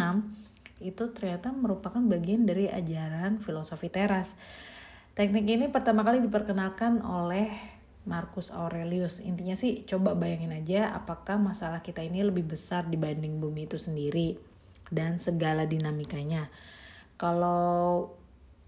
itu 0.79 1.03
ternyata 1.11 1.51
merupakan 1.51 1.99
bagian 1.99 2.47
dari 2.47 2.71
ajaran 2.71 3.43
filosofi 3.43 3.91
teras. 3.91 4.39
Teknik 5.11 5.43
ini 5.43 5.67
pertama 5.67 6.07
kali 6.07 6.23
diperkenalkan 6.23 7.03
oleh 7.03 7.51
Marcus 8.07 8.53
Aurelius. 8.53 9.19
Intinya 9.19 9.57
sih 9.57 9.83
coba 9.83 10.15
bayangin 10.15 10.55
aja 10.55 10.95
apakah 10.95 11.35
masalah 11.35 11.83
kita 11.83 11.99
ini 11.99 12.23
lebih 12.23 12.47
besar 12.47 12.87
dibanding 12.87 13.41
bumi 13.41 13.67
itu 13.67 13.75
sendiri 13.75 14.39
dan 14.93 15.19
segala 15.19 15.67
dinamikanya. 15.67 16.47
Kalau 17.19 18.15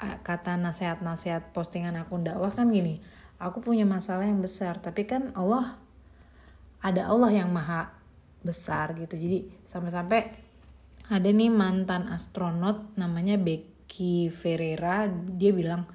kata 0.02 0.58
nasihat-nasihat 0.58 1.54
postingan 1.54 1.96
akun 1.96 2.26
dakwah 2.26 2.52
kan 2.52 2.74
gini, 2.74 3.00
aku 3.38 3.62
punya 3.62 3.86
masalah 3.86 4.26
yang 4.26 4.42
besar, 4.42 4.82
tapi 4.82 5.06
kan 5.06 5.30
Allah 5.38 5.78
ada 6.82 7.06
Allah 7.06 7.30
yang 7.32 7.54
maha 7.54 7.94
besar 8.42 8.98
gitu. 8.98 9.14
Jadi 9.14 9.46
sampai-sampai 9.70 10.22
ada 11.12 11.30
nih 11.30 11.54
mantan 11.54 12.10
astronot 12.10 12.98
namanya 12.98 13.38
Becky 13.38 14.34
Ferreira, 14.34 15.06
dia 15.10 15.54
bilang 15.54 15.86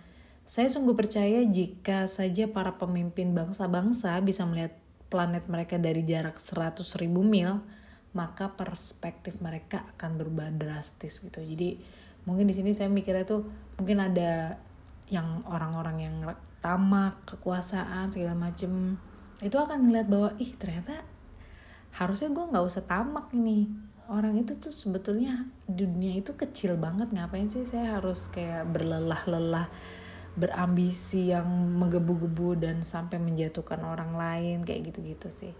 saya 0.47 0.71
sungguh 0.71 0.95
percaya 0.95 1.43
jika 1.43 2.07
saja 2.07 2.47
para 2.47 2.79
pemimpin 2.79 3.35
bangsa-bangsa 3.35 4.15
bisa 4.23 4.47
melihat 4.47 4.79
planet 5.11 5.51
mereka 5.51 5.75
dari 5.75 6.07
jarak 6.07 6.39
100 6.39 6.87
ribu 7.03 7.27
mil, 7.27 7.67
maka 8.15 8.55
perspektif 8.55 9.43
mereka 9.43 9.83
akan 9.95 10.23
berubah 10.23 10.55
drastis 10.55 11.19
gitu. 11.19 11.43
Jadi 11.43 11.83
mungkin 12.31 12.47
di 12.47 12.55
sini 12.55 12.71
saya 12.79 12.87
mikirnya 12.87 13.27
tuh 13.27 13.43
mungkin 13.75 13.99
ada 13.99 14.55
yang 15.11 15.43
orang-orang 15.51 15.97
yang 15.99 16.17
tamak, 16.63 17.27
kekuasaan 17.27 18.15
segala 18.15 18.39
macem. 18.39 19.03
Itu 19.43 19.59
akan 19.59 19.91
ngeliat 19.91 20.07
bahwa 20.07 20.31
ih 20.39 20.55
ternyata 20.55 21.03
harusnya 21.99 22.31
gue 22.31 22.45
nggak 22.55 22.67
usah 22.67 22.87
tamak 22.87 23.35
ini. 23.35 23.67
Orang 24.07 24.39
itu 24.39 24.55
tuh 24.55 24.71
sebetulnya 24.71 25.43
dunia 25.67 26.15
itu 26.15 26.39
kecil 26.39 26.79
banget. 26.79 27.11
Ngapain 27.11 27.51
sih 27.51 27.67
saya 27.67 27.99
harus 27.99 28.31
kayak 28.31 28.71
berlelah-lelah 28.71 29.67
berambisi 30.37 31.33
yang 31.33 31.49
menggebu-gebu 31.81 32.61
dan 32.61 32.85
sampai 32.85 33.17
menjatuhkan 33.17 33.81
orang 33.81 34.13
lain 34.15 34.69
kayak 34.69 34.93
gitu-gitu 34.93 35.29
sih. 35.33 35.55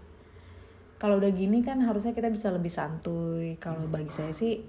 Kalau 0.97 1.17
udah 1.21 1.29
gini 1.33 1.61
kan 1.65 1.81
harusnya 1.81 2.13
kita 2.13 2.29
bisa 2.29 2.53
lebih 2.53 2.69
santuy. 2.69 3.57
Kalau 3.57 3.89
bagi 3.89 4.09
saya 4.13 4.33
sih 4.33 4.61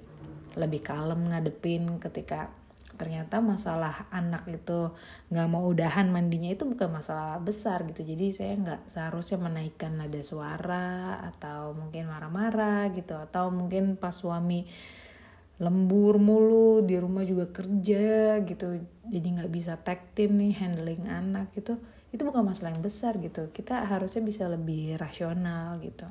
lebih 0.56 0.80
kalem 0.80 1.28
ngadepin 1.28 2.00
ketika 2.00 2.52
ternyata 2.98 3.38
masalah 3.38 4.10
anak 4.10 4.42
itu 4.50 4.90
nggak 5.30 5.48
mau 5.48 5.70
udahan 5.70 6.10
mandinya 6.10 6.50
itu 6.50 6.66
bukan 6.66 6.90
masalah 6.90 7.38
besar 7.38 7.86
gitu. 7.88 8.02
Jadi 8.04 8.32
saya 8.34 8.52
nggak 8.58 8.80
seharusnya 8.90 9.38
menaikkan 9.38 9.96
nada 9.96 10.20
suara 10.20 11.22
atau 11.32 11.72
mungkin 11.72 12.10
marah-marah 12.10 12.90
gitu. 12.92 13.14
Atau 13.16 13.48
mungkin 13.54 13.96
pas 13.96 14.12
suami 14.12 14.66
lembur 15.58 16.22
mulu 16.22 16.86
di 16.86 16.94
rumah 16.94 17.26
juga 17.26 17.50
kerja 17.50 18.38
gitu 18.46 18.78
jadi 19.10 19.26
nggak 19.42 19.50
bisa 19.50 19.74
tag 19.74 20.14
team 20.14 20.38
nih 20.38 20.54
handling 20.54 21.10
anak 21.10 21.50
gitu 21.58 21.78
itu 22.14 22.22
bukan 22.22 22.46
masalah 22.46 22.70
yang 22.72 22.82
besar 22.82 23.18
gitu 23.18 23.50
kita 23.50 23.82
harusnya 23.84 24.22
bisa 24.22 24.46
lebih 24.46 24.94
rasional 24.96 25.82
gitu 25.82 26.06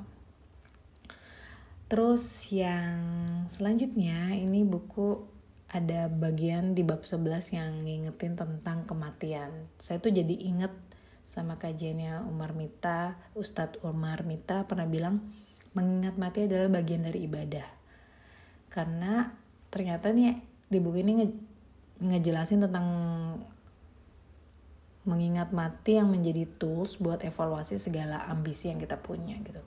terus 1.88 2.52
yang 2.52 3.00
selanjutnya 3.48 4.36
ini 4.36 4.68
buku 4.68 5.38
ada 5.68 6.08
bagian 6.08 6.72
di 6.72 6.80
bab 6.80 7.04
11 7.04 7.52
yang 7.52 7.84
ngingetin 7.84 8.40
tentang 8.40 8.88
kematian. 8.88 9.68
Saya 9.76 10.00
tuh 10.00 10.16
jadi 10.16 10.32
inget 10.32 10.72
sama 11.28 11.60
kajiannya 11.60 12.24
Umar 12.24 12.56
Mita, 12.56 13.20
Ustadz 13.36 13.84
Umar 13.84 14.24
Mita 14.24 14.64
pernah 14.64 14.88
bilang 14.88 15.28
mengingat 15.76 16.16
mati 16.16 16.48
adalah 16.48 16.72
bagian 16.72 17.04
dari 17.04 17.28
ibadah. 17.28 17.77
Karena 18.68 19.32
ternyata 19.68 20.12
nih 20.12 20.38
di 20.68 20.78
buku 20.80 21.00
ini 21.00 21.12
nge 21.24 21.28
ngejelasin 21.98 22.62
tentang 22.68 22.86
mengingat 25.08 25.50
mati 25.56 25.96
yang 25.96 26.12
menjadi 26.12 26.44
tools 26.60 27.00
buat 27.00 27.24
evaluasi 27.24 27.80
segala 27.80 28.28
ambisi 28.28 28.68
yang 28.68 28.78
kita 28.78 29.00
punya 29.00 29.40
gitu. 29.40 29.64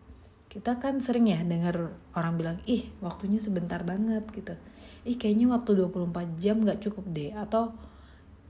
Kita 0.47 0.77
kan 0.77 1.01
sering 1.01 1.31
ya 1.31 1.41
dengar 1.41 1.95
orang 2.13 2.33
bilang, 2.37 2.57
ih 2.69 2.91
waktunya 3.01 3.41
sebentar 3.41 3.81
banget 3.81 4.27
gitu. 4.31 4.53
Ih 5.07 5.17
kayaknya 5.17 5.49
waktu 5.49 5.73
24 5.81 6.37
jam 6.37 6.61
gak 6.61 6.83
cukup 6.85 7.09
deh 7.09 7.33
atau 7.33 7.73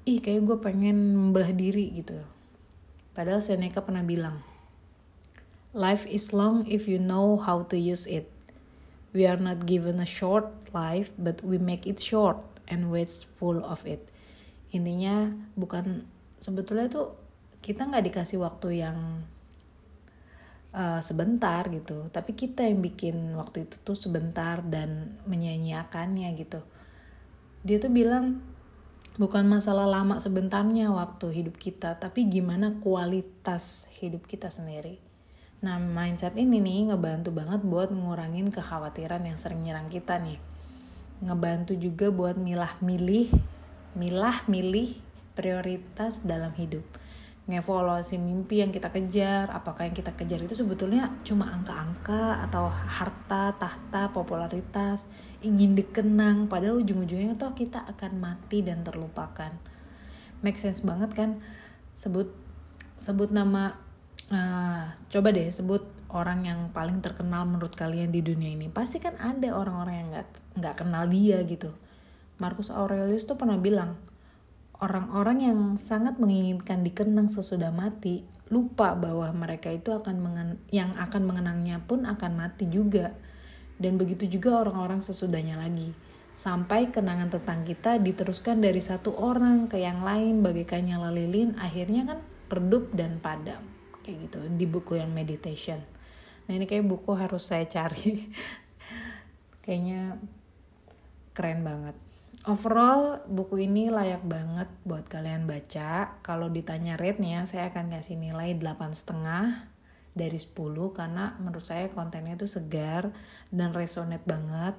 ih 0.04 0.20
kayak 0.20 0.44
gue 0.44 0.58
pengen 0.60 1.16
membelah 1.16 1.56
diri 1.56 1.96
gitu. 1.96 2.20
Padahal 3.16 3.40
Seneca 3.40 3.80
pernah 3.86 4.04
bilang 4.04 4.44
life 5.72 6.04
is 6.04 6.36
long 6.36 6.68
if 6.68 6.88
you 6.88 7.00
know 7.00 7.40
how 7.40 7.64
to 7.64 7.80
use 7.80 8.04
it 8.04 8.28
we 9.12 9.28
are 9.28 9.40
not 9.40 9.68
given 9.68 10.00
a 10.00 10.08
short 10.08 10.48
life 10.72 11.12
but 11.20 11.40
we 11.44 11.60
make 11.60 11.88
it 11.88 12.00
short 12.00 12.40
and 12.68 12.92
wasteful 12.92 13.60
of 13.64 13.84
it. 13.84 14.08
Intinya 14.72 15.32
bukan 15.60 16.08
sebetulnya 16.40 16.88
tuh 16.88 17.16
kita 17.60 17.86
nggak 17.92 18.08
dikasih 18.08 18.40
waktu 18.40 18.82
yang 18.88 19.28
uh, 20.72 21.04
sebentar 21.04 21.68
gitu. 21.68 22.08
Tapi 22.10 22.32
kita 22.34 22.64
yang 22.64 22.80
bikin 22.80 23.36
waktu 23.36 23.68
itu 23.68 23.76
tuh 23.84 23.98
sebentar 24.00 24.64
dan 24.64 25.20
menyanyiakannya 25.28 26.32
gitu. 26.40 26.64
Dia 27.68 27.78
tuh 27.78 27.92
bilang 27.92 28.40
bukan 29.20 29.44
masalah 29.44 29.86
lama 29.86 30.24
sebentarnya 30.24 30.88
waktu 30.88 31.44
hidup 31.44 31.60
kita 31.60 32.00
tapi 32.00 32.32
gimana 32.32 32.80
kualitas 32.80 33.92
hidup 34.00 34.24
kita 34.24 34.48
sendiri 34.48 35.11
nah 35.62 35.78
mindset 35.78 36.34
ini 36.42 36.58
nih 36.58 36.90
ngebantu 36.90 37.30
banget 37.30 37.62
buat 37.62 37.94
ngurangin 37.94 38.50
kekhawatiran 38.50 39.22
yang 39.30 39.38
sering 39.38 39.62
nyerang 39.62 39.88
kita 39.94 40.18
nih. 40.18 40.42
Ngebantu 41.22 41.78
juga 41.78 42.10
buat 42.10 42.34
milah 42.34 42.82
milih 42.82 43.30
milah 43.94 44.42
milih 44.50 44.98
prioritas 45.38 46.26
dalam 46.26 46.50
hidup. 46.58 46.82
Ngevaluasi 47.46 48.22
mimpi 48.22 48.62
yang 48.62 48.74
kita 48.74 48.94
kejar 48.94 49.50
apakah 49.50 49.90
yang 49.90 49.98
kita 49.98 50.14
kejar 50.14 50.42
itu 50.46 50.54
sebetulnya 50.54 51.14
cuma 51.26 51.50
angka-angka 51.50 52.42
atau 52.48 52.70
harta 52.70 53.54
tahta 53.58 54.14
popularitas 54.14 55.10
ingin 55.42 55.74
dikenang 55.74 56.46
padahal 56.46 56.80
ujung-ujungnya 56.86 57.34
tuh 57.36 57.52
kita 57.58 57.86
akan 57.86 58.22
mati 58.22 58.62
dan 58.62 58.86
terlupakan. 58.86 59.52
Make 60.46 60.58
sense 60.58 60.86
banget 60.86 61.14
kan? 61.14 61.42
Sebut 61.98 62.30
sebut 62.98 63.34
nama 63.34 63.91
uh, 64.32 64.96
coba 65.12 65.28
deh 65.36 65.52
sebut 65.52 65.84
orang 66.12 66.44
yang 66.48 66.60
paling 66.72 67.00
terkenal 67.00 67.48
menurut 67.48 67.76
kalian 67.76 68.12
di 68.12 68.24
dunia 68.24 68.56
ini. 68.56 68.68
Pasti 68.72 69.00
kan 69.00 69.16
ada 69.20 69.52
orang-orang 69.56 69.96
yang 69.96 70.08
nggak 70.12 70.28
nggak 70.60 70.76
kenal 70.80 71.04
dia 71.08 71.40
gitu. 71.44 71.72
Marcus 72.40 72.74
Aurelius 72.74 73.28
tuh 73.30 73.38
pernah 73.38 73.60
bilang 73.60 74.00
orang-orang 74.82 75.46
yang 75.46 75.60
sangat 75.78 76.18
menginginkan 76.18 76.82
dikenang 76.82 77.30
sesudah 77.30 77.70
mati 77.70 78.26
lupa 78.50 78.98
bahwa 78.98 79.30
mereka 79.32 79.70
itu 79.72 79.94
akan 79.94 80.18
mengen 80.20 80.50
yang 80.74 80.92
akan 80.98 81.22
mengenangnya 81.24 81.80
pun 81.86 82.04
akan 82.04 82.32
mati 82.36 82.68
juga. 82.68 83.16
Dan 83.82 83.98
begitu 83.98 84.30
juga 84.30 84.62
orang-orang 84.62 85.02
sesudahnya 85.02 85.58
lagi. 85.58 85.94
Sampai 86.32 86.90
kenangan 86.90 87.34
tentang 87.34 87.68
kita 87.68 87.98
diteruskan 88.00 88.62
dari 88.62 88.80
satu 88.80 89.14
orang 89.20 89.68
ke 89.68 89.82
yang 89.82 90.02
lain 90.02 90.42
bagaikan 90.42 90.88
nyala 90.88 91.12
lilin 91.12 91.60
akhirnya 91.60 92.08
kan 92.08 92.20
redup 92.48 92.92
dan 92.96 93.20
padam 93.20 93.81
kayak 94.04 94.30
gitu 94.30 94.40
di 94.58 94.66
buku 94.68 94.98
yang 94.98 95.14
meditation 95.14 95.82
nah 96.46 96.54
ini 96.58 96.66
kayak 96.66 96.86
buku 96.86 97.14
harus 97.14 97.48
saya 97.48 97.66
cari 97.70 98.28
kayaknya 99.64 100.18
keren 101.32 101.62
banget 101.64 101.96
Overall, 102.42 103.22
buku 103.30 103.70
ini 103.70 103.94
layak 103.94 104.26
banget 104.26 104.66
buat 104.82 105.06
kalian 105.06 105.46
baca. 105.46 106.18
Kalau 106.26 106.50
ditanya 106.50 106.98
rate-nya, 106.98 107.46
saya 107.46 107.70
akan 107.70 107.94
kasih 107.94 108.18
nilai 108.18 108.58
8,5 108.58 109.14
dari 110.18 110.42
10 110.42 110.50
karena 110.98 111.38
menurut 111.38 111.62
saya 111.62 111.86
kontennya 111.94 112.34
itu 112.34 112.50
segar 112.50 113.14
dan 113.54 113.78
resonate 113.78 114.26
banget. 114.26 114.74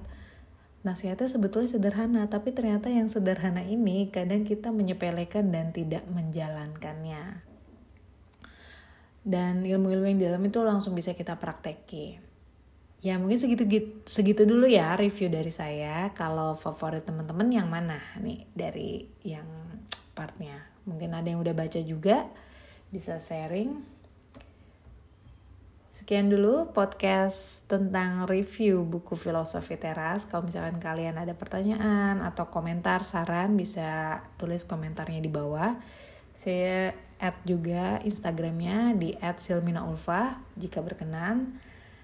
Nasihatnya 0.83 1.31
sebetulnya 1.31 1.71
sederhana, 1.71 2.27
tapi 2.27 2.51
ternyata 2.51 2.91
yang 2.91 3.07
sederhana 3.07 3.63
ini 3.63 4.11
kadang 4.11 4.43
kita 4.43 4.67
menyepelekan 4.67 5.47
dan 5.47 5.71
tidak 5.71 6.03
menjalankannya. 6.11 7.52
Dan 9.23 9.63
ilmu-ilmu 9.63 10.05
yang 10.05 10.19
di 10.19 10.25
dalam 10.27 10.43
itu 10.43 10.59
langsung 10.59 10.91
bisa 10.91 11.15
kita 11.15 11.39
praktekin. 11.39 12.19
Ya 13.03 13.19
mungkin 13.19 13.35
segitu 13.35 13.67
segitu 14.07 14.47
dulu 14.47 14.63
ya 14.63 14.95
review 14.95 15.27
dari 15.27 15.51
saya. 15.51 16.11
Kalau 16.15 16.55
favorit 16.55 17.03
teman-teman 17.03 17.51
yang 17.51 17.67
mana 17.67 17.99
nih 18.19 18.47
dari 18.55 19.07
yang 19.27 19.47
partnya? 20.15 20.59
Mungkin 20.87 21.11
ada 21.11 21.27
yang 21.27 21.43
udah 21.43 21.51
baca 21.51 21.79
juga 21.83 22.27
bisa 22.91 23.19
sharing. 23.19 23.93
Sekian 26.03 26.27
dulu 26.27 26.71
podcast 26.75 27.63
tentang 27.67 28.27
review 28.27 28.83
buku 28.83 29.15
filosofi 29.15 29.79
teras. 29.79 30.27
Kalau 30.27 30.47
misalkan 30.47 30.79
kalian 30.79 31.15
ada 31.15 31.31
pertanyaan 31.31 32.19
atau 32.19 32.51
komentar 32.51 33.07
saran 33.07 33.55
bisa 33.55 34.19
tulis 34.35 34.67
komentarnya 34.67 35.23
di 35.23 35.31
bawah. 35.31 35.79
Saya 36.35 36.91
add 37.21 37.37
juga 37.45 37.99
instagramnya 38.05 38.95
di 38.97 39.17
@silminaulfa 39.19 40.39
jika 40.55 40.79
berkenan 40.81 41.59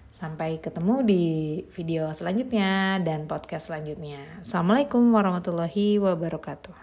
Sampai 0.09 0.57
ketemu 0.57 1.05
di 1.05 1.23
video 1.69 2.09
selanjutnya 2.09 2.97
dan 3.05 3.29
podcast 3.29 3.69
selanjutnya. 3.69 4.41
Assalamualaikum 4.41 5.05
warahmatullahi 5.13 6.01
wabarakatuh. 6.01 6.73